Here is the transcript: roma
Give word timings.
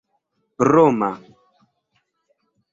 roma 0.69 1.11